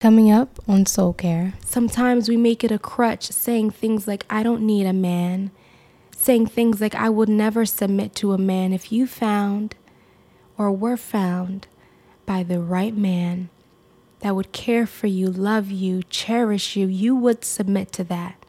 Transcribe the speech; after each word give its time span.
Coming 0.00 0.30
up 0.30 0.58
on 0.66 0.86
Soul 0.86 1.12
Care. 1.12 1.52
Sometimes 1.62 2.26
we 2.26 2.38
make 2.38 2.64
it 2.64 2.72
a 2.72 2.78
crutch 2.78 3.24
saying 3.32 3.72
things 3.72 4.08
like, 4.08 4.24
I 4.30 4.42
don't 4.42 4.62
need 4.62 4.86
a 4.86 4.94
man. 4.94 5.50
Saying 6.16 6.46
things 6.46 6.80
like, 6.80 6.94
I 6.94 7.10
would 7.10 7.28
never 7.28 7.66
submit 7.66 8.14
to 8.14 8.32
a 8.32 8.38
man. 8.38 8.72
If 8.72 8.90
you 8.90 9.06
found 9.06 9.74
or 10.56 10.72
were 10.72 10.96
found 10.96 11.66
by 12.24 12.42
the 12.42 12.60
right 12.60 12.96
man 12.96 13.50
that 14.20 14.34
would 14.34 14.52
care 14.52 14.86
for 14.86 15.06
you, 15.06 15.26
love 15.26 15.70
you, 15.70 16.02
cherish 16.04 16.76
you, 16.76 16.86
you 16.86 17.14
would 17.14 17.44
submit 17.44 17.92
to 17.92 18.04
that. 18.04 18.42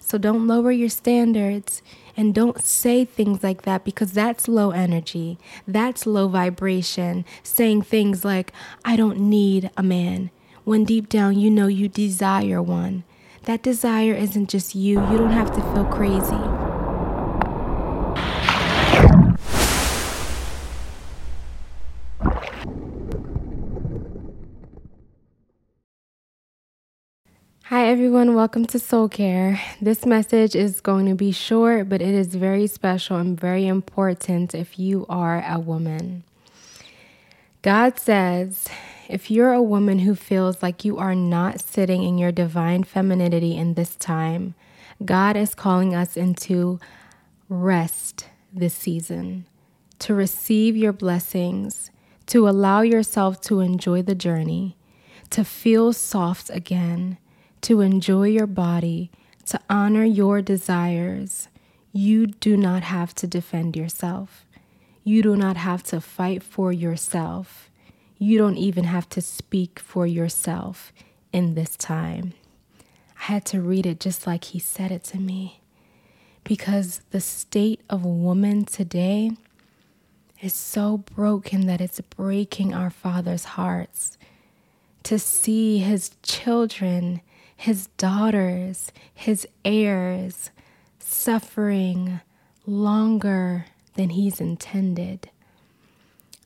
So 0.00 0.18
don't 0.18 0.46
lower 0.46 0.70
your 0.70 0.88
standards 0.88 1.82
and 2.16 2.32
don't 2.32 2.62
say 2.62 3.04
things 3.04 3.42
like 3.42 3.62
that 3.62 3.84
because 3.84 4.12
that's 4.12 4.46
low 4.46 4.70
energy. 4.70 5.36
That's 5.66 6.06
low 6.06 6.28
vibration. 6.28 7.24
Saying 7.42 7.82
things 7.82 8.24
like, 8.24 8.52
I 8.84 8.94
don't 8.94 9.18
need 9.18 9.70
a 9.76 9.82
man 9.82 10.30
when 10.70 10.84
deep 10.84 11.08
down 11.08 11.36
you 11.36 11.50
know 11.50 11.66
you 11.66 11.88
desire 11.88 12.62
one. 12.62 13.02
That 13.42 13.60
desire 13.60 14.12
isn't 14.12 14.48
just 14.48 14.76
you, 14.76 15.00
you 15.10 15.18
don't 15.18 15.32
have 15.32 15.52
to 15.56 15.60
feel 15.60 15.84
crazy. 15.86 16.30
Hi, 27.64 27.88
everyone. 27.88 28.36
Welcome 28.36 28.66
to 28.66 28.78
Soul 28.78 29.08
Care. 29.08 29.60
This 29.80 30.06
message 30.06 30.54
is 30.54 30.80
going 30.80 31.06
to 31.06 31.16
be 31.16 31.32
short, 31.32 31.88
but 31.88 32.00
it 32.00 32.14
is 32.14 32.36
very 32.36 32.68
special 32.68 33.16
and 33.16 33.38
very 33.38 33.66
important 33.66 34.54
if 34.54 34.78
you 34.78 35.04
are 35.08 35.44
a 35.44 35.58
woman. 35.58 36.22
God 37.62 37.98
says 37.98 38.68
if 39.10 39.30
you're 39.30 39.52
a 39.52 39.62
woman 39.62 39.98
who 39.98 40.14
feels 40.14 40.62
like 40.62 40.84
you 40.84 40.96
are 40.96 41.16
not 41.16 41.60
sitting 41.60 42.04
in 42.04 42.16
your 42.16 42.30
divine 42.30 42.84
femininity 42.84 43.56
in 43.56 43.74
this 43.74 43.96
time, 43.96 44.54
God 45.04 45.36
is 45.36 45.54
calling 45.54 45.94
us 45.94 46.16
into 46.16 46.78
rest 47.48 48.28
this 48.52 48.74
season, 48.74 49.46
to 49.98 50.14
receive 50.14 50.76
your 50.76 50.92
blessings, 50.92 51.90
to 52.26 52.48
allow 52.48 52.82
yourself 52.82 53.40
to 53.42 53.58
enjoy 53.58 54.02
the 54.02 54.14
journey, 54.14 54.76
to 55.30 55.44
feel 55.44 55.92
soft 55.92 56.48
again, 56.50 57.18
to 57.62 57.80
enjoy 57.80 58.28
your 58.28 58.46
body, 58.46 59.10
to 59.46 59.58
honor 59.68 60.04
your 60.04 60.40
desires. 60.40 61.48
You 61.92 62.28
do 62.28 62.56
not 62.56 62.84
have 62.84 63.14
to 63.16 63.26
defend 63.26 63.76
yourself. 63.76 64.46
You 65.02 65.22
do 65.22 65.34
not 65.34 65.56
have 65.56 65.82
to 65.84 66.00
fight 66.00 66.42
for 66.42 66.72
yourself. 66.72 67.69
You 68.22 68.36
don't 68.36 68.58
even 68.58 68.84
have 68.84 69.08
to 69.10 69.22
speak 69.22 69.78
for 69.78 70.06
yourself 70.06 70.92
in 71.32 71.54
this 71.54 71.74
time. 71.74 72.34
I 73.18 73.32
had 73.32 73.46
to 73.46 73.62
read 73.62 73.86
it 73.86 73.98
just 73.98 74.26
like 74.26 74.44
he 74.44 74.58
said 74.58 74.92
it 74.92 75.04
to 75.04 75.18
me. 75.18 75.62
Because 76.44 77.00
the 77.12 77.20
state 77.22 77.80
of 77.88 78.04
woman 78.04 78.66
today 78.66 79.30
is 80.42 80.52
so 80.52 80.98
broken 80.98 81.64
that 81.64 81.80
it's 81.80 81.98
breaking 82.02 82.74
our 82.74 82.90
Father's 82.90 83.44
hearts. 83.56 84.18
To 85.04 85.18
see 85.18 85.78
his 85.78 86.10
children, 86.22 87.22
his 87.56 87.86
daughters, 87.96 88.92
his 89.14 89.48
heirs 89.64 90.50
suffering 90.98 92.20
longer 92.66 93.64
than 93.94 94.10
he's 94.10 94.42
intended. 94.42 95.30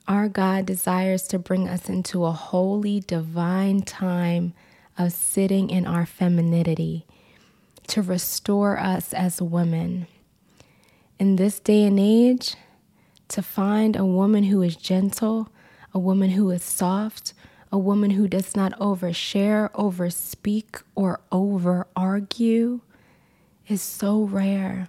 Our 0.06 0.28
God 0.28 0.66
desires 0.66 1.27
to 1.28 1.38
bring 1.38 1.66
us 1.66 1.88
into 1.88 2.27
a 2.27 2.33
holy, 2.33 3.00
divine 3.00 3.83
time 3.83 4.52
of 4.98 5.12
sitting 5.12 5.70
in 5.70 5.86
our 5.86 6.05
femininity 6.05 7.06
to 7.86 8.02
restore 8.02 8.78
us 8.78 9.14
as 9.14 9.41
women. 9.41 10.06
In 11.19 11.36
this 11.36 11.58
day 11.58 11.84
and 11.84 11.98
age, 11.98 12.55
to 13.29 13.40
find 13.40 13.96
a 13.96 14.05
woman 14.05 14.45
who 14.45 14.61
is 14.61 14.77
gentle, 14.77 15.48
a 15.95 15.98
woman 15.98 16.30
who 16.30 16.50
is 16.50 16.62
soft, 16.62 17.33
a 17.73 17.79
woman 17.79 18.11
who 18.11 18.29
does 18.29 18.55
not 18.55 18.79
overshare, 18.79 19.70
overspeak, 19.73 20.83
or 20.95 21.20
over 21.33 21.86
argue 21.96 22.80
is 23.68 23.80
so 23.80 24.23
rare 24.23 24.86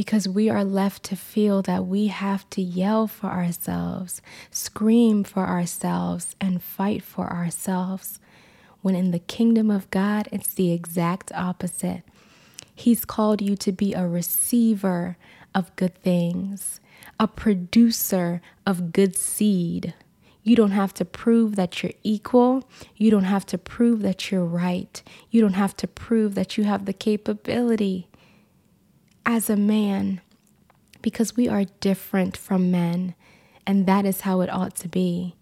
because 0.00 0.26
we 0.26 0.48
are 0.48 0.64
left 0.64 1.02
to 1.02 1.14
feel 1.14 1.60
that 1.60 1.84
we 1.84 2.06
have 2.06 2.48
to 2.48 2.62
yell 2.62 3.06
for 3.06 3.26
ourselves, 3.26 4.22
scream 4.50 5.22
for 5.22 5.46
ourselves, 5.46 6.34
and 6.40 6.62
fight 6.62 7.02
for 7.02 7.30
ourselves. 7.30 8.18
When 8.80 8.94
in 8.94 9.10
the 9.10 9.18
kingdom 9.18 9.70
of 9.70 9.90
God, 9.90 10.26
it's 10.32 10.54
the 10.54 10.72
exact 10.72 11.30
opposite. 11.32 12.00
He's 12.74 13.04
called 13.04 13.42
you 13.42 13.56
to 13.56 13.72
be 13.72 13.92
a 13.92 14.08
receiver 14.08 15.18
of 15.54 15.76
good 15.76 15.94
things, 15.96 16.80
a 17.18 17.28
producer 17.28 18.40
of 18.66 18.94
good 18.94 19.14
seed. 19.14 19.92
You 20.42 20.56
don't 20.56 20.70
have 20.70 20.94
to 20.94 21.04
prove 21.04 21.56
that 21.56 21.82
you're 21.82 21.92
equal. 22.02 22.66
You 22.96 23.10
don't 23.10 23.24
have 23.24 23.44
to 23.44 23.58
prove 23.58 24.00
that 24.00 24.30
you're 24.30 24.46
right. 24.46 25.02
You 25.30 25.42
don't 25.42 25.60
have 25.64 25.76
to 25.76 25.86
prove 25.86 26.36
that 26.36 26.56
you 26.56 26.64
have 26.64 26.86
the 26.86 26.94
capability 26.94 28.06
as 29.24 29.50
a 29.50 29.56
man 29.56 30.20
because 31.02 31.36
we 31.36 31.48
are 31.48 31.64
different 31.80 32.36
from 32.36 32.70
men, 32.70 33.14
and 33.66 33.86
that 33.86 34.04
is 34.04 34.22
how 34.22 34.40
it 34.40 34.50
ought 34.50 34.76
to 34.76 34.88
be. 34.88 35.34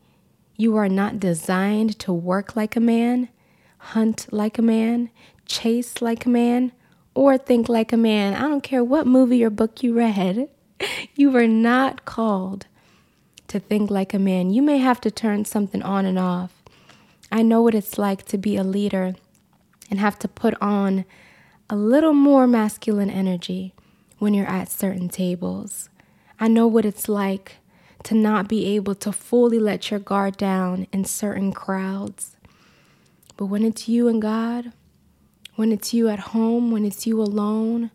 You 0.57 0.77
are 0.77 0.89
not 0.89 1.21
designed 1.21 1.99
to 2.01 2.13
work 2.13 2.57
like 2.57 2.77
a 2.77 2.81
man, 2.81 3.29
hunt 3.79 4.27
like 4.31 4.59
a 4.59 4.63
man, 4.63 5.11
chase 5.47 6.01
like 6.03 6.27
a 6.27 6.29
man, 6.29 6.73
or 7.15 7.39
think 7.39 7.69
like 7.69 7.93
a 7.93 7.97
man. 7.97 8.35
I 8.35 8.43
don't 8.43 8.63
care 8.63 8.85
what 8.85 9.07
movie 9.07 9.45
or 9.45 9.51
book 9.51 9.83
you 9.83 9.95
read. 9.95 10.49
You 11.17 11.33
were 11.33 11.49
not 11.49 12.05
called 12.05 12.67
to 13.49 13.59
think 13.59 13.91
like 13.91 14.15
a 14.15 14.21
man. 14.21 14.51
You 14.51 14.63
may 14.63 14.79
have 14.79 15.01
to 15.01 15.11
turn 15.11 15.45
something 15.45 15.83
on 15.83 16.07
and 16.07 16.17
off. 16.17 16.63
I 17.33 17.43
know 17.43 17.63
what 17.63 17.75
it's 17.75 17.99
like 17.99 18.25
to 18.27 18.39
be 18.39 18.57
a 18.57 18.63
leader 18.63 19.17
and 19.91 19.99
have 19.99 20.17
to 20.21 20.29
put 20.29 20.55
on 20.63 21.05
a 21.71 21.77
little 21.77 22.15
more 22.15 22.47
masculine 22.47 23.11
energy 23.11 23.75
when 24.19 24.33
you're 24.33 24.47
at 24.47 24.71
certain 24.71 25.09
tables. 25.09 25.91
I 26.41 26.49
know 26.49 26.67
what 26.67 26.87
it's 26.87 27.09
like 27.09 27.57
to 28.05 28.15
not 28.15 28.49
be 28.49 28.65
able 28.75 28.95
to 28.95 29.13
fully 29.13 29.59
let 29.59 29.91
your 29.91 30.01
guard 30.01 30.39
down 30.39 30.87
in 30.93 31.05
certain 31.05 31.53
crowds. 31.53 32.37
But 33.37 33.47
when 33.47 33.65
it's 33.65 33.87
you 33.87 34.09
and 34.09 34.23
God, 34.23 34.73
when 35.57 35.71
it's 35.71 35.93
you 35.93 36.09
at 36.09 36.21
home, 36.21 36.71
when 36.71 36.87
it's 36.87 37.07
you 37.07 37.21
alone, 37.21 37.91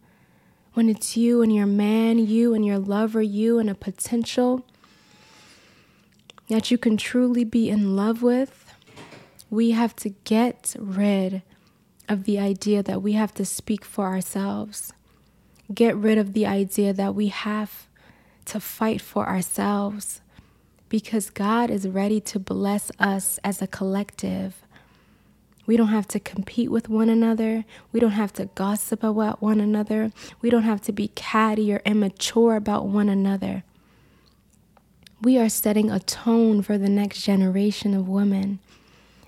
when 0.73 0.87
it's 0.87 1.17
you 1.17 1.41
and 1.41 1.53
your 1.53 1.65
man, 1.65 2.19
you 2.19 2.53
and 2.53 2.63
your 2.63 2.77
lover, 2.77 3.21
you 3.21 3.57
and 3.57 3.69
a 3.69 3.75
potential 3.75 4.65
that 6.47 6.69
you 6.69 6.77
can 6.77 6.95
truly 6.95 7.43
be 7.43 7.69
in 7.69 7.95
love 7.95 8.21
with, 8.21 8.71
we 9.49 9.71
have 9.71 9.95
to 9.95 10.09
get 10.09 10.75
rid 10.77 11.41
of 12.09 12.25
the 12.25 12.39
idea 12.39 12.83
that 12.83 13.01
we 13.01 13.13
have 13.13 13.33
to 13.35 13.45
speak 13.45 13.85
for 13.85 14.05
ourselves. 14.05 14.93
Get 15.73 15.95
rid 15.95 16.17
of 16.17 16.33
the 16.33 16.45
idea 16.45 16.93
that 16.93 17.15
we 17.15 17.27
have 17.27 17.87
to 18.45 18.59
fight 18.59 19.01
for 19.01 19.27
ourselves 19.27 20.21
because 20.89 21.29
God 21.29 21.71
is 21.71 21.87
ready 21.87 22.19
to 22.21 22.39
bless 22.39 22.91
us 22.99 23.39
as 23.43 23.61
a 23.61 23.67
collective. 23.67 24.63
We 25.65 25.77
don't 25.77 25.87
have 25.87 26.07
to 26.09 26.19
compete 26.19 26.69
with 26.69 26.89
one 26.89 27.09
another. 27.09 27.63
We 27.91 27.99
don't 27.99 28.11
have 28.11 28.33
to 28.33 28.45
gossip 28.53 29.01
about 29.01 29.41
one 29.41 29.61
another. 29.61 30.11
We 30.41 30.49
don't 30.49 30.63
have 30.63 30.81
to 30.81 30.91
be 30.91 31.07
catty 31.15 31.73
or 31.73 31.81
immature 31.85 32.55
about 32.55 32.87
one 32.87 33.07
another. 33.07 33.63
We 35.21 35.37
are 35.37 35.47
setting 35.47 35.89
a 35.89 35.99
tone 35.99 36.61
for 36.61 36.77
the 36.77 36.89
next 36.89 37.21
generation 37.21 37.93
of 37.93 38.09
women. 38.09 38.59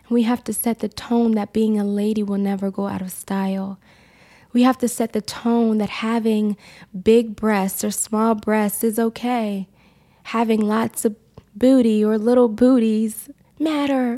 We 0.09 0.23
have 0.23 0.43
to 0.45 0.53
set 0.53 0.79
the 0.79 0.89
tone 0.89 1.31
that 1.31 1.53
being 1.53 1.79
a 1.79 1.83
lady 1.83 2.21
will 2.21 2.37
never 2.37 2.69
go 2.69 2.87
out 2.87 3.01
of 3.01 3.11
style. 3.11 3.79
We 4.53 4.63
have 4.63 4.77
to 4.79 4.87
set 4.87 5.13
the 5.13 5.21
tone 5.21 5.79
that 5.79 5.89
having 5.89 6.57
big 7.03 7.35
breasts 7.35 7.83
or 7.83 7.91
small 7.91 8.35
breasts 8.35 8.83
is 8.83 8.99
okay. 8.99 9.67
Having 10.23 10.61
lots 10.61 11.05
of 11.05 11.15
booty 11.55 12.03
or 12.03 12.17
little 12.17 12.47
booties 12.47 13.29
matter, 13.59 14.17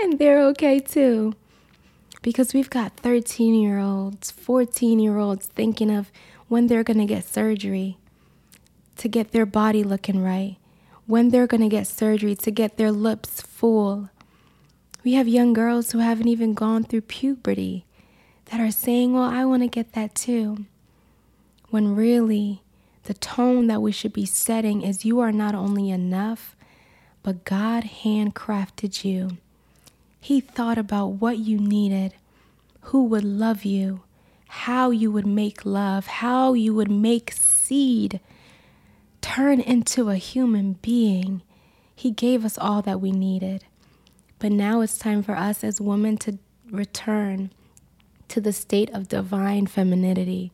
and 0.00 0.18
they're 0.18 0.42
okay 0.48 0.80
too. 0.80 1.34
Because 2.22 2.54
we've 2.54 2.70
got 2.70 2.96
13 2.96 3.54
year 3.54 3.78
olds, 3.78 4.30
14 4.30 4.98
year 4.98 5.18
olds 5.18 5.46
thinking 5.46 5.90
of 5.90 6.10
when 6.48 6.66
they're 6.66 6.84
to 6.98 7.06
get 7.06 7.24
surgery 7.24 7.98
to 8.96 9.08
get 9.08 9.32
their 9.32 9.46
body 9.46 9.84
looking 9.84 10.22
right, 10.22 10.56
when 11.06 11.28
they're 11.28 11.46
to 11.46 11.68
get 11.68 11.86
surgery 11.86 12.34
to 12.34 12.50
get 12.50 12.76
their 12.76 12.90
lips 12.90 13.42
full 13.42 14.08
we 15.06 15.12
have 15.12 15.28
young 15.28 15.52
girls 15.52 15.92
who 15.92 15.98
haven't 15.98 16.26
even 16.26 16.52
gone 16.52 16.82
through 16.82 17.00
puberty 17.00 17.86
that 18.46 18.58
are 18.58 18.72
saying, 18.72 19.12
Well, 19.12 19.22
I 19.22 19.44
want 19.44 19.62
to 19.62 19.68
get 19.68 19.92
that 19.92 20.16
too. 20.16 20.66
When 21.70 21.94
really, 21.94 22.64
the 23.04 23.14
tone 23.14 23.68
that 23.68 23.80
we 23.80 23.92
should 23.92 24.12
be 24.12 24.26
setting 24.26 24.82
is 24.82 25.04
you 25.04 25.20
are 25.20 25.30
not 25.30 25.54
only 25.54 25.90
enough, 25.90 26.56
but 27.22 27.44
God 27.44 27.84
handcrafted 28.02 29.04
you. 29.04 29.36
He 30.20 30.40
thought 30.40 30.76
about 30.76 31.20
what 31.20 31.38
you 31.38 31.56
needed, 31.56 32.14
who 32.80 33.04
would 33.04 33.22
love 33.22 33.64
you, 33.64 34.00
how 34.48 34.90
you 34.90 35.12
would 35.12 35.24
make 35.24 35.64
love, 35.64 36.08
how 36.08 36.54
you 36.54 36.74
would 36.74 36.90
make 36.90 37.30
seed 37.30 38.18
turn 39.20 39.60
into 39.60 40.10
a 40.10 40.16
human 40.16 40.72
being. 40.82 41.42
He 41.94 42.10
gave 42.10 42.44
us 42.44 42.58
all 42.58 42.82
that 42.82 43.00
we 43.00 43.12
needed. 43.12 43.66
But 44.38 44.52
now 44.52 44.80
it's 44.80 44.98
time 44.98 45.22
for 45.22 45.34
us 45.34 45.64
as 45.64 45.80
women 45.80 46.18
to 46.18 46.38
return 46.70 47.50
to 48.28 48.40
the 48.40 48.52
state 48.52 48.90
of 48.90 49.08
divine 49.08 49.66
femininity. 49.66 50.52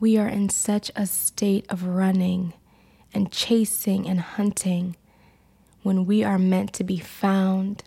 We 0.00 0.18
are 0.18 0.28
in 0.28 0.48
such 0.48 0.90
a 0.96 1.06
state 1.06 1.66
of 1.70 1.84
running 1.84 2.52
and 3.14 3.30
chasing 3.30 4.08
and 4.08 4.20
hunting 4.20 4.96
when 5.82 6.04
we 6.04 6.24
are 6.24 6.38
meant 6.38 6.72
to 6.74 6.84
be 6.84 6.98
found, 6.98 7.84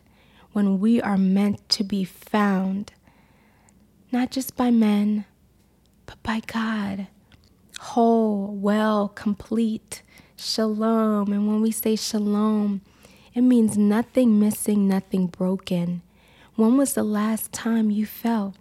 when 0.53 0.79
we 0.79 1.01
are 1.01 1.17
meant 1.17 1.67
to 1.69 1.83
be 1.83 2.03
found, 2.03 2.93
not 4.11 4.31
just 4.31 4.55
by 4.55 4.71
men, 4.71 5.25
but 6.05 6.21
by 6.23 6.41
God. 6.47 7.07
Whole, 7.79 8.47
well, 8.47 9.09
complete, 9.09 10.01
shalom. 10.37 11.31
And 11.33 11.47
when 11.47 11.61
we 11.61 11.71
say 11.71 11.95
shalom, 11.95 12.81
it 13.37 13.43
means 13.43 13.77
nothing 13.77 14.39
missing, 14.39 14.87
nothing 14.87 15.27
broken. 15.27 16.01
When 16.55 16.75
was 16.75 16.95
the 16.95 17.03
last 17.03 17.53
time 17.53 17.91
you 17.91 18.07
felt 18.07 18.55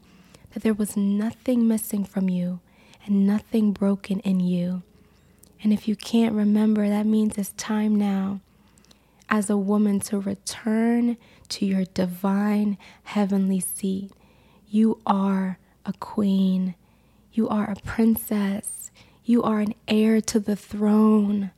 that 0.53 0.63
there 0.63 0.75
was 0.75 0.99
nothing 0.99 1.67
missing 1.67 2.05
from 2.05 2.29
you 2.29 2.61
and 3.07 3.27
nothing 3.27 3.73
broken 3.73 4.21
in 4.21 4.39
you? 4.39 4.83
And 5.63 5.73
if 5.73 5.89
you 5.89 5.97
can't 5.97 6.35
remember, 6.35 6.91
that 6.91 7.07
means 7.07 7.39
it's 7.39 7.53
time 7.53 7.97
now 7.97 8.41
as 9.31 9.49
a 9.49 9.57
woman 9.57 9.99
to 10.01 10.21
return 10.21 11.17
to 11.49 11.65
your 11.65 11.87
divine 11.87 12.77
heavenly 13.05 13.61
seat. 13.61 14.13
You 14.69 15.01
are 15.07 15.59
a 15.87 15.95
queen, 15.95 16.75
you 17.33 17.49
are 17.49 17.71
a 17.71 17.77
princess, 17.77 18.91
you 19.25 19.43
are 19.43 19.61
an 19.61 19.73
heir 19.89 20.21
to 20.21 20.39
the 20.39 20.55
throne, 20.55 21.51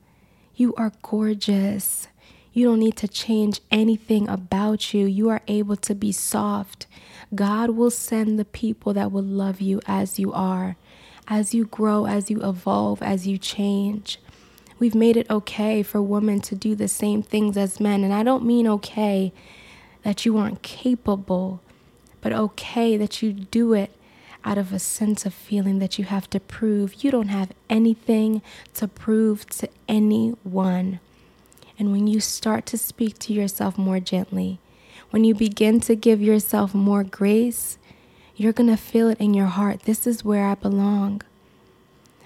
you 0.55 0.73
are 0.77 0.93
gorgeous. 1.03 2.07
You 2.53 2.67
don't 2.67 2.81
need 2.81 2.97
to 2.97 3.09
change 3.09 3.61
anything 3.71 4.29
about 4.29 4.93
you. 4.93 5.07
You 5.07 5.29
are 5.29 5.43
able 5.47 5.77
to 5.77 5.95
be 5.95 6.13
soft. 6.13 6.87
God 7.35 7.71
will 7.71 7.91
send 7.91 8.39
the 8.39 8.45
people 8.45 8.93
that 8.95 9.13
will 9.13 9.23
love 9.23 9.61
you 9.61 9.81
as 9.87 10.19
you 10.19 10.33
are, 10.33 10.77
as 11.29 11.55
you 11.55 11.67
grow, 11.67 12.07
as 12.07 12.31
you 12.31 12.43
evolve, 12.43 13.03
as 13.03 13.27
you 13.27 13.39
change. 13.39 14.19
We've 14.79 14.95
made 14.95 15.17
it 15.17 15.29
okay 15.29 15.83
for 15.83 16.01
women 16.01 16.41
to 16.43 16.55
do 16.55 16.75
the 16.75 16.89
same 16.89 17.23
things 17.23 17.57
as 17.57 17.81
men. 17.81 18.05
And 18.05 18.13
I 18.13 18.23
don't 18.23 18.45
mean 18.45 18.67
okay 18.69 19.33
that 20.03 20.25
you 20.25 20.37
aren't 20.39 20.63
capable, 20.63 21.61
but 22.21 22.33
okay 22.33 22.97
that 22.97 23.23
you 23.23 23.33
do 23.33 23.73
it 23.73 23.91
out 24.45 24.57
of 24.57 24.73
a 24.73 24.79
sense 24.79 25.27
of 25.27 25.35
feeling 25.35 25.81
that 25.81 25.99
you 25.99 26.05
have 26.05 26.31
to 26.31 26.41
prove. 26.41 27.05
You 27.05 27.11
don't 27.11 27.29
have 27.29 27.53
anything 27.69 28.41
to 28.75 28.89
prove 28.89 29.47
to 29.47 29.69
anyone. 29.89 31.01
And 31.79 31.93
when 31.93 32.07
you 32.07 32.21
start 32.21 32.67
to 32.67 32.79
speak 32.79 33.19
to 33.21 33.33
yourself 33.33 33.79
more 33.79 34.01
gently, 34.01 34.59
when 35.11 35.25
you 35.25 35.35
begin 35.35 35.81
to 35.81 35.95
give 35.95 36.21
yourself 36.21 36.75
more 36.75 37.05
grace, 37.05 37.79
you're 38.37 38.53
going 38.53 38.71
to 38.71 38.77
feel 38.77 39.09
it 39.09 39.21
in 39.21 39.33
your 39.35 39.47
heart. 39.47 39.83
This 39.83 40.07
is 40.07 40.25
where 40.25 40.47
I 40.47 40.55
belong. 40.55 41.23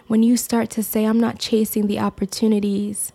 When 0.07 0.23
you 0.23 0.37
start 0.37 0.71
to 0.71 0.83
say, 0.83 1.05
I'm 1.05 1.21
not 1.21 1.39
chasing 1.39 1.87
the 1.87 1.99
opportunities, 1.99 3.13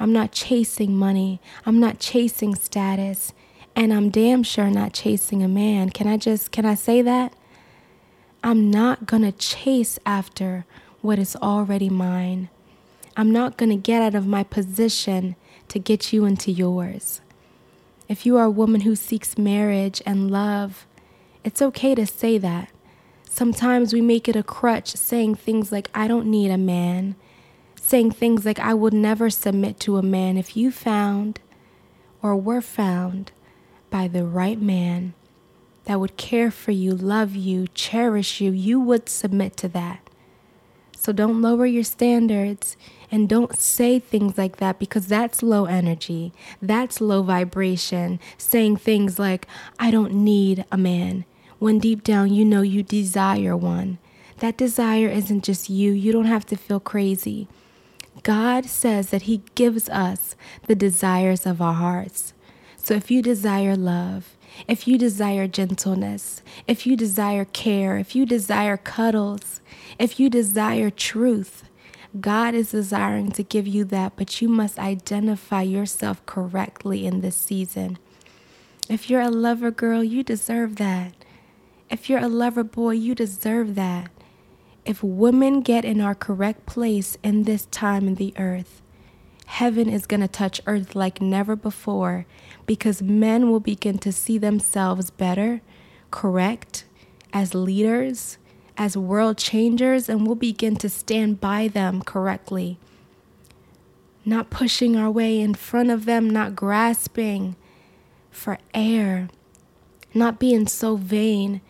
I'm 0.00 0.12
not 0.12 0.32
chasing 0.32 0.96
money, 0.96 1.40
I'm 1.64 1.78
not 1.78 2.00
chasing 2.00 2.54
status, 2.54 3.32
and 3.76 3.92
I'm 3.92 4.10
damn 4.10 4.42
sure 4.42 4.70
not 4.70 4.92
chasing 4.92 5.42
a 5.42 5.48
man. 5.48 5.90
Can 5.90 6.06
I 6.06 6.16
just, 6.16 6.50
can 6.50 6.64
I 6.64 6.74
say 6.74 7.02
that? 7.02 7.32
I'm 8.42 8.70
not 8.70 9.06
gonna 9.06 9.30
chase 9.30 9.98
after 10.04 10.64
what 11.00 11.18
is 11.18 11.36
already 11.36 11.88
mine. 11.88 12.48
I'm 13.16 13.30
not 13.30 13.56
gonna 13.56 13.76
get 13.76 14.02
out 14.02 14.16
of 14.16 14.26
my 14.26 14.42
position 14.42 15.36
to 15.68 15.78
get 15.78 16.12
you 16.12 16.24
into 16.24 16.50
yours. 16.50 17.20
If 18.08 18.26
you 18.26 18.36
are 18.36 18.44
a 18.44 18.50
woman 18.50 18.82
who 18.82 18.94
seeks 18.94 19.38
marriage 19.38 20.02
and 20.04 20.30
love, 20.30 20.86
it's 21.44 21.62
okay 21.62 21.94
to 21.94 22.06
say 22.06 22.38
that. 22.38 22.70
Sometimes 23.28 23.92
we 23.94 24.00
make 24.00 24.28
it 24.28 24.36
a 24.36 24.42
crutch, 24.42 24.94
saying 24.94 25.36
things 25.36 25.72
like, 25.72 25.88
I 25.94 26.06
don't 26.06 26.26
need 26.26 26.50
a 26.50 26.58
man, 26.58 27.16
saying 27.80 28.10
things 28.10 28.44
like, 28.44 28.58
I 28.58 28.74
would 28.74 28.92
never 28.92 29.30
submit 29.30 29.80
to 29.80 29.96
a 29.96 30.02
man. 30.02 30.36
If 30.36 30.56
you 30.56 30.70
found 30.70 31.40
or 32.20 32.36
were 32.36 32.60
found 32.60 33.32
by 33.88 34.08
the 34.08 34.24
right 34.24 34.60
man 34.60 35.14
that 35.84 35.98
would 35.98 36.16
care 36.16 36.50
for 36.50 36.72
you, 36.72 36.94
love 36.94 37.34
you, 37.34 37.66
cherish 37.68 38.40
you, 38.40 38.52
you 38.52 38.78
would 38.78 39.08
submit 39.08 39.56
to 39.56 39.68
that. 39.68 40.06
So 41.02 41.12
don't 41.12 41.42
lower 41.42 41.66
your 41.66 41.82
standards 41.82 42.76
and 43.10 43.28
don't 43.28 43.56
say 43.56 43.98
things 43.98 44.38
like 44.38 44.58
that 44.58 44.78
because 44.78 45.08
that's 45.08 45.42
low 45.42 45.64
energy. 45.64 46.32
That's 46.62 47.00
low 47.00 47.24
vibration. 47.24 48.20
Saying 48.38 48.76
things 48.76 49.18
like, 49.18 49.48
I 49.80 49.90
don't 49.90 50.12
need 50.12 50.64
a 50.70 50.78
man 50.78 51.24
when 51.58 51.80
deep 51.80 52.04
down 52.04 52.32
you 52.32 52.44
know 52.44 52.62
you 52.62 52.84
desire 52.84 53.56
one. 53.56 53.98
That 54.38 54.56
desire 54.56 55.08
isn't 55.08 55.42
just 55.42 55.68
you, 55.68 55.90
you 55.90 56.12
don't 56.12 56.26
have 56.26 56.46
to 56.46 56.56
feel 56.56 56.78
crazy. 56.78 57.48
God 58.22 58.66
says 58.66 59.10
that 59.10 59.22
He 59.22 59.42
gives 59.56 59.88
us 59.88 60.36
the 60.68 60.76
desires 60.76 61.46
of 61.46 61.60
our 61.60 61.74
hearts. 61.74 62.32
So 62.76 62.94
if 62.94 63.10
you 63.10 63.22
desire 63.22 63.74
love, 63.74 64.36
if 64.68 64.86
you 64.86 64.98
desire 64.98 65.48
gentleness, 65.48 66.42
if 66.68 66.86
you 66.86 66.96
desire 66.96 67.44
care, 67.44 67.98
if 67.98 68.14
you 68.14 68.24
desire 68.24 68.76
cuddles, 68.76 69.60
if 69.98 70.18
you 70.18 70.30
desire 70.30 70.90
truth, 70.90 71.64
God 72.20 72.54
is 72.54 72.72
desiring 72.72 73.32
to 73.32 73.42
give 73.42 73.66
you 73.66 73.84
that, 73.86 74.14
but 74.16 74.42
you 74.42 74.48
must 74.48 74.78
identify 74.78 75.62
yourself 75.62 76.24
correctly 76.26 77.06
in 77.06 77.20
this 77.20 77.36
season. 77.36 77.98
If 78.88 79.08
you're 79.08 79.22
a 79.22 79.30
lover 79.30 79.70
girl, 79.70 80.04
you 80.04 80.22
deserve 80.22 80.76
that. 80.76 81.14
If 81.88 82.10
you're 82.10 82.20
a 82.20 82.28
lover 82.28 82.64
boy, 82.64 82.92
you 82.92 83.14
deserve 83.14 83.74
that. 83.76 84.10
If 84.84 85.02
women 85.02 85.60
get 85.60 85.84
in 85.84 86.00
our 86.00 86.14
correct 86.14 86.66
place 86.66 87.16
in 87.22 87.44
this 87.44 87.66
time 87.66 88.08
in 88.08 88.16
the 88.16 88.34
earth, 88.36 88.82
heaven 89.46 89.88
is 89.88 90.06
going 90.06 90.20
to 90.20 90.28
touch 90.28 90.60
earth 90.66 90.94
like 90.94 91.22
never 91.22 91.54
before 91.54 92.26
because 92.66 93.00
men 93.00 93.50
will 93.50 93.60
begin 93.60 93.98
to 93.98 94.12
see 94.12 94.38
themselves 94.38 95.10
better, 95.10 95.62
correct, 96.10 96.84
as 97.32 97.54
leaders, 97.54 98.38
as 98.76 98.96
world 98.96 99.38
changers, 99.38 100.08
and 100.08 100.26
we'll 100.26 100.34
begin 100.34 100.76
to 100.76 100.88
stand 100.88 101.40
by 101.40 101.68
them 101.68 102.02
correctly. 102.02 102.78
Not 104.24 104.50
pushing 104.50 104.96
our 104.96 105.10
way 105.10 105.40
in 105.40 105.54
front 105.54 105.90
of 105.90 106.04
them, 106.04 106.30
not 106.30 106.56
grasping 106.56 107.56
for 108.30 108.58
air, 108.72 109.28
not 110.14 110.38
being 110.38 110.66
so 110.66 110.96
vain 110.96 111.60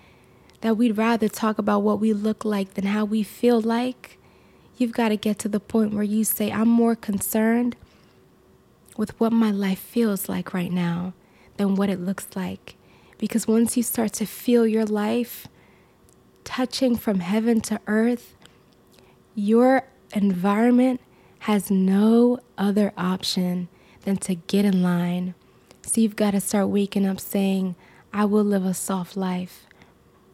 that 0.60 0.76
we'd 0.76 0.96
rather 0.96 1.28
talk 1.28 1.58
about 1.58 1.82
what 1.82 1.98
we 1.98 2.12
look 2.12 2.44
like 2.44 2.74
than 2.74 2.86
how 2.86 3.04
we 3.04 3.22
feel 3.22 3.60
like, 3.60 4.18
you've 4.76 4.92
got 4.92 5.08
to 5.08 5.16
get 5.16 5.38
to 5.40 5.48
the 5.48 5.60
point 5.60 5.92
where 5.92 6.04
you 6.04 6.24
say, 6.24 6.50
I'm 6.52 6.68
more 6.68 6.94
concerned 6.94 7.76
with 8.96 9.18
what 9.18 9.32
my 9.32 9.50
life 9.50 9.78
feels 9.78 10.28
like 10.28 10.54
right 10.54 10.70
now 10.70 11.14
than 11.56 11.74
what 11.74 11.90
it 11.90 12.00
looks 12.00 12.28
like. 12.34 12.76
Because 13.18 13.48
once 13.48 13.76
you 13.76 13.82
start 13.82 14.12
to 14.14 14.26
feel 14.26 14.66
your 14.66 14.84
life 14.84 15.46
touching 16.44 16.96
from 16.96 17.20
heaven 17.20 17.60
to 17.62 17.80
earth, 17.86 18.36
your 19.34 19.84
environment 20.12 21.00
has 21.40 21.70
no 21.70 22.38
other 22.56 22.92
option 22.96 23.68
than 24.02 24.16
to 24.16 24.34
get 24.34 24.64
in 24.64 24.82
line. 24.82 25.34
So 25.82 26.00
you've 26.00 26.16
got 26.16 26.32
to 26.32 26.40
start 26.40 26.68
waking 26.68 27.06
up 27.06 27.20
saying, 27.20 27.74
I 28.12 28.24
will 28.24 28.44
live 28.44 28.64
a 28.64 28.74
soft 28.74 29.16
life 29.16 29.66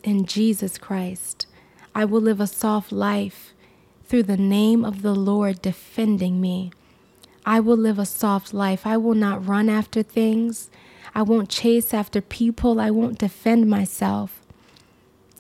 in 0.03 0.27
Jesus 0.27 0.79
Christ. 0.79 1.47
I 1.95 2.05
will 2.05 2.21
live 2.21 2.41
a 2.41 2.47
soft 2.47 2.93
life 2.93 3.55
through 4.05 4.25
the 4.25 4.37
name 4.37 4.85
of 4.85 5.03
the 5.03 5.15
Lord 5.15 5.63
defending 5.63 6.41
me. 6.41 6.73
I 7.47 7.61
will 7.61 7.77
live 7.77 7.99
a 7.99 8.07
soft 8.07 8.53
life. 8.53 8.87
I 8.87 8.97
will 8.97 9.15
not 9.15 9.47
run 9.47 9.69
after 9.69 10.03
things. 10.03 10.71
I 11.15 11.23
won't 11.23 11.49
chase 11.49 11.95
after 11.95 12.21
people. 12.21 12.81
I 12.81 12.91
won't 12.91 13.19
defend 13.19 13.71
myself. 13.71 14.38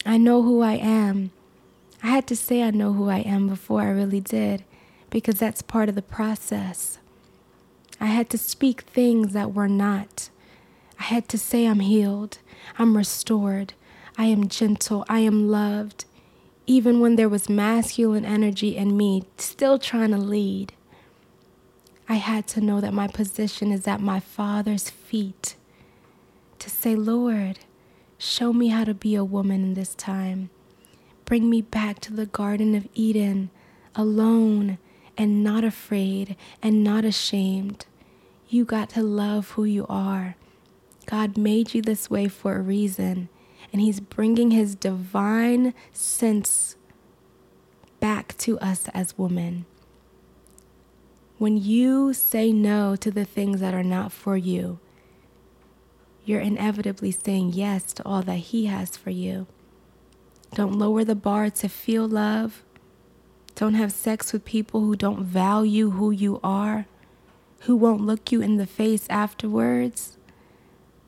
I 0.08 0.16
know 0.16 0.42
who 0.42 0.62
I 0.62 0.72
am. 0.72 1.32
I 2.02 2.06
had 2.06 2.26
to 2.28 2.34
say 2.34 2.62
I 2.62 2.70
know 2.70 2.94
who 2.94 3.10
I 3.10 3.18
am 3.18 3.46
before 3.46 3.82
I 3.82 3.90
really 3.90 4.20
did, 4.20 4.64
because 5.10 5.38
that's 5.38 5.60
part 5.60 5.90
of 5.90 5.96
the 5.96 6.02
process. 6.02 6.96
I 8.00 8.06
had 8.06 8.30
to 8.30 8.38
speak 8.38 8.80
things 8.80 9.34
that 9.34 9.52
were 9.52 9.68
not. 9.68 10.30
I 10.98 11.02
had 11.02 11.28
to 11.28 11.36
say 11.36 11.66
I'm 11.66 11.80
healed, 11.80 12.38
I'm 12.78 12.96
restored, 12.96 13.74
I 14.16 14.24
am 14.24 14.48
gentle. 14.48 15.04
I 15.10 15.20
am 15.20 15.50
loved. 15.50 16.06
Even 16.66 17.00
when 17.00 17.16
there 17.16 17.28
was 17.28 17.50
masculine 17.50 18.24
energy 18.24 18.78
in 18.78 18.96
me, 18.96 19.24
still 19.36 19.78
trying 19.78 20.12
to 20.12 20.16
lead, 20.16 20.72
I 22.08 22.14
had 22.14 22.46
to 22.48 22.62
know 22.62 22.80
that 22.80 22.94
my 22.94 23.08
position 23.08 23.72
is 23.72 23.86
at 23.86 24.00
my 24.00 24.20
Father's 24.20 24.88
feet, 24.88 25.54
to 26.60 26.70
say, 26.70 26.96
Lord, 26.96 27.58
show 28.18 28.52
me 28.52 28.68
how 28.68 28.84
to 28.84 28.94
be 28.94 29.14
a 29.14 29.24
woman 29.24 29.62
in 29.62 29.74
this 29.74 29.94
time. 29.94 30.50
Bring 31.24 31.48
me 31.48 31.62
back 31.62 32.00
to 32.00 32.12
the 32.12 32.26
Garden 32.26 32.74
of 32.74 32.88
Eden, 32.94 33.50
alone 33.94 34.78
and 35.16 35.42
not 35.42 35.64
afraid 35.64 36.36
and 36.62 36.82
not 36.82 37.04
ashamed. 37.04 37.86
You 38.48 38.64
got 38.64 38.90
to 38.90 39.02
love 39.02 39.50
who 39.50 39.64
you 39.64 39.86
are. 39.88 40.36
God 41.06 41.36
made 41.36 41.74
you 41.74 41.82
this 41.82 42.10
way 42.10 42.28
for 42.28 42.56
a 42.56 42.62
reason, 42.62 43.28
and 43.72 43.80
He's 43.80 44.00
bringing 44.00 44.50
His 44.50 44.74
divine 44.74 45.74
sense 45.92 46.76
back 48.00 48.36
to 48.38 48.58
us 48.60 48.88
as 48.94 49.18
women. 49.18 49.66
When 51.38 51.56
you 51.56 52.12
say 52.14 52.52
no 52.52 52.96
to 52.96 53.10
the 53.10 53.24
things 53.24 53.60
that 53.60 53.74
are 53.74 53.84
not 53.84 54.12
for 54.12 54.36
you, 54.36 54.80
you're 56.28 56.40
inevitably 56.40 57.10
saying 57.10 57.54
yes 57.54 57.94
to 57.94 58.04
all 58.04 58.20
that 58.20 58.36
He 58.36 58.66
has 58.66 58.98
for 58.98 59.08
you. 59.08 59.46
Don't 60.54 60.78
lower 60.78 61.02
the 61.02 61.14
bar 61.14 61.48
to 61.48 61.68
feel 61.68 62.06
love. 62.06 62.62
Don't 63.54 63.72
have 63.72 63.92
sex 63.92 64.30
with 64.30 64.44
people 64.44 64.82
who 64.82 64.94
don't 64.94 65.24
value 65.24 65.90
who 65.90 66.10
you 66.10 66.38
are, 66.44 66.84
who 67.60 67.74
won't 67.74 68.02
look 68.02 68.30
you 68.30 68.42
in 68.42 68.58
the 68.58 68.66
face 68.66 69.06
afterwards. 69.08 70.18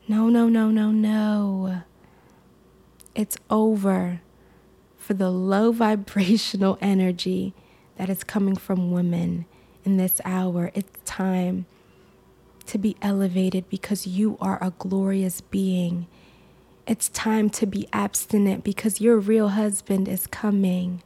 No, 0.08 0.30
no, 0.30 0.48
no, 0.48 0.70
no, 0.70 0.90
no. 0.90 1.82
It's 3.14 3.36
over 3.50 4.22
for 4.96 5.12
the 5.12 5.30
low 5.30 5.70
vibrational 5.86 6.78
energy 6.80 7.52
that 7.96 8.08
is 8.08 8.24
coming 8.24 8.56
from 8.56 8.90
women 8.90 9.44
in 9.84 9.98
this 9.98 10.22
hour. 10.24 10.70
It's 10.74 10.98
time 11.04 11.66
to 12.66 12.78
be 12.78 12.96
elevated 13.02 13.68
because 13.68 14.06
you 14.06 14.36
are 14.40 14.62
a 14.62 14.72
glorious 14.78 15.40
being. 15.40 16.06
It's 16.86 17.08
time 17.08 17.50
to 17.50 17.66
be 17.66 17.88
abstinent 17.92 18.64
because 18.64 19.00
your 19.00 19.18
real 19.18 19.50
husband 19.50 20.08
is 20.08 20.26
coming. 20.26 21.02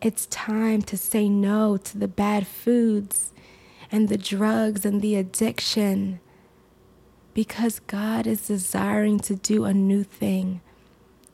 It's 0.00 0.26
time 0.26 0.82
to 0.82 0.96
say 0.96 1.28
no 1.28 1.76
to 1.78 1.98
the 1.98 2.08
bad 2.08 2.46
foods 2.46 3.32
and 3.90 4.08
the 4.08 4.18
drugs 4.18 4.84
and 4.84 5.00
the 5.00 5.16
addiction 5.16 6.20
because 7.32 7.80
God 7.80 8.26
is 8.26 8.46
desiring 8.46 9.18
to 9.20 9.34
do 9.34 9.64
a 9.64 9.74
new 9.74 10.04
thing. 10.04 10.60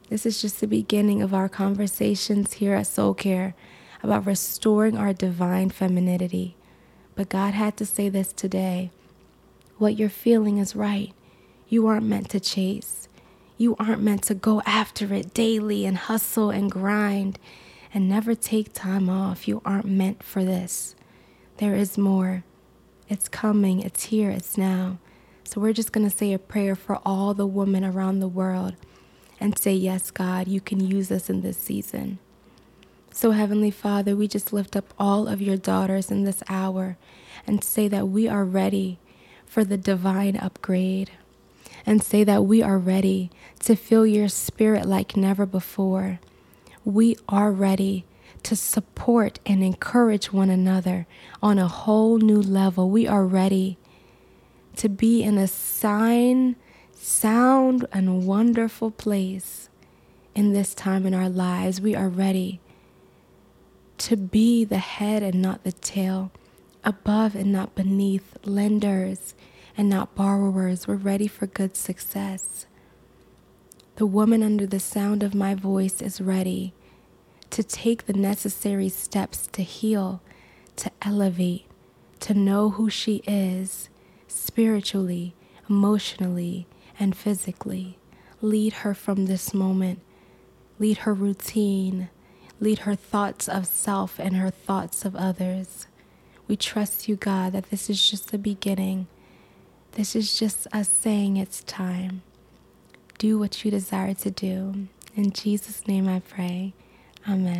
This 0.09 0.27
is 0.27 0.41
just 0.41 0.61
the 0.61 0.67
beginning 0.67 1.23
of 1.23 1.35
our 1.35 1.49
conversations 1.49 2.55
here 2.55 2.75
at 2.75 2.87
Soul 2.87 3.15
Care 3.15 3.55
about 4.03 4.27
restoring 4.27 4.97
our 4.97 5.13
divine 5.13 5.71
femininity. 5.71 6.57
But 7.15 7.29
God 7.29 7.55
had 7.55 7.77
to 7.77 7.87
say 7.87 8.09
this 8.09 8.33
today. 8.33 8.91
What 9.81 9.99
you're 9.99 10.11
feeling 10.11 10.59
is 10.59 10.77
right. 10.77 11.15
You 11.67 11.87
aren't 11.87 12.05
meant 12.05 12.29
to 12.31 12.39
chase. 12.39 13.09
You 13.57 13.77
aren't 13.79 14.03
meant 14.03 14.23
to 14.25 14.35
go 14.35 14.61
after 14.67 15.15
it 15.15 15.33
daily 15.33 15.87
and 15.87 15.97
hustle 15.97 16.51
and 16.51 16.71
grind 16.71 17.39
and 17.95 18.07
never 18.07 18.35
take 18.35 18.75
time 18.75 19.09
off. 19.09 19.49
You 19.49 19.63
aren't 19.65 19.87
meant 19.87 20.23
for 20.23 20.45
this. 20.45 20.95
There 21.57 21.75
is 21.75 21.97
more. 21.97 22.45
It's 23.09 23.27
coming, 23.27 23.81
it's 23.81 24.05
here, 24.05 24.29
it's 24.29 24.59
now. 24.59 24.99
So 25.45 25.63
we're 25.63 25.73
just 25.73 25.93
going 25.93 26.07
to 26.07 26.15
say 26.15 26.35
a 26.35 26.39
prayer 26.39 26.77
for 26.77 27.01
all 27.03 27.33
the 27.33 27.47
women 27.47 27.83
around 27.83 28.21
the 28.21 28.29
world 28.29 28.75
and 29.41 29.59
say, 29.59 29.73
Yes, 29.73 30.11
God, 30.11 30.47
you 30.47 30.61
can 30.61 30.87
use 30.87 31.11
us 31.11 31.31
in 31.31 31.41
this 31.41 31.57
season. 31.57 32.19
So, 33.13 33.31
Heavenly 33.31 33.71
Father, 33.71 34.15
we 34.15 34.29
just 34.29 34.53
lift 34.53 34.77
up 34.77 34.93
all 34.99 35.27
of 35.27 35.41
your 35.41 35.57
daughters 35.57 36.11
in 36.11 36.25
this 36.25 36.43
hour 36.51 36.99
and 37.47 37.65
say 37.65 37.89
that 37.89 38.09
we 38.09 38.29
are 38.29 38.45
ready 38.45 38.99
for 39.51 39.65
the 39.65 39.77
divine 39.77 40.37
upgrade 40.37 41.11
and 41.85 42.05
say 42.05 42.23
that 42.23 42.45
we 42.45 42.63
are 42.63 42.79
ready 42.79 43.33
to 43.59 43.75
feel 43.75 44.07
your 44.07 44.29
spirit 44.29 44.87
like 44.87 45.17
never 45.17 45.45
before. 45.45 46.21
We 46.85 47.17
are 47.29 47.51
ready 47.51 48.05
to 48.45 48.55
support 48.55 49.41
and 49.45 49.65
encourage 49.65 50.33
one 50.33 50.51
another 50.51 51.09
on 51.43 51.59
a 51.59 51.67
whole 51.67 52.19
new 52.19 52.41
level. 52.41 52.91
We 52.91 53.09
are 53.09 53.27
ready 53.27 53.77
to 54.77 54.89
be 54.89 55.25
in 55.25 55.37
a 55.37 55.49
sign 55.49 56.55
sound 56.95 57.87
and 57.93 58.25
wonderful 58.25 58.93
place 58.93 59.69
in 60.33 60.53
this 60.53 60.75
time 60.77 61.05
in 61.07 61.13
our 61.13 61.29
lives. 61.29 61.81
We 61.81 61.97
are 61.97 62.09
ready 62.09 62.61
to 63.99 64.17
be 64.17 64.65
the 64.65 64.79
head 64.79 65.25
and 65.25 65.43
not 65.43 65.65
the 65.65 65.73
tail, 65.73 66.31
above 66.85 67.35
and 67.35 67.51
not 67.51 67.75
beneath, 67.75 68.37
lenders 68.45 69.35
and 69.77 69.89
not 69.89 70.15
borrowers. 70.15 70.87
We're 70.87 70.97
ready 70.97 71.27
for 71.27 71.47
good 71.47 71.77
success. 71.77 72.67
The 73.97 74.07
woman 74.07 74.43
under 74.43 74.67
the 74.67 74.81
sound 74.81 75.23
of 75.23 75.35
my 75.35 75.55
voice 75.55 76.01
is 76.01 76.21
ready 76.21 76.73
to 77.51 77.63
take 77.63 78.07
the 78.07 78.13
necessary 78.13 78.89
steps 78.89 79.47
to 79.49 79.63
heal, 79.63 80.23
to 80.77 80.91
elevate, 81.03 81.67
to 82.21 82.35
know 82.35 82.71
who 82.71 82.89
she 82.89 83.17
is 83.27 83.89
spiritually, 84.29 85.35
emotionally, 85.69 86.67
and 86.99 87.17
physically. 87.17 87.99
Lead 88.41 88.73
her 88.75 88.95
from 88.95 89.27
this 89.27 89.53
moment. 89.53 90.01
Lead 90.79 90.99
her 90.99 91.13
routine. 91.13 92.09
Lead 92.61 92.81
her 92.81 92.95
thoughts 92.95 93.49
of 93.49 93.67
self 93.67 94.19
and 94.19 94.37
her 94.37 94.51
thoughts 94.51 95.05
of 95.05 95.17
others. 95.17 95.87
We 96.47 96.57
trust 96.57 97.09
you, 97.09 97.17
God, 97.17 97.53
that 97.53 97.71
this 97.71 97.91
is 97.91 98.11
just 98.11 98.31
the 98.31 98.39
beginning. 98.39 99.07
This 99.93 100.15
is 100.17 100.39
just 100.39 100.67
us 100.73 100.89
saying 100.89 101.37
it's 101.37 101.63
time. 101.65 102.23
Do 103.19 103.39
what 103.39 103.65
you 103.65 103.71
desire 103.71 104.15
to 104.15 104.31
do. 104.31 104.89
In 105.17 105.33
Jesus' 105.33 105.87
name 105.89 106.09
I 106.09 106.21
pray. 106.21 106.73
Amen. 107.29 107.59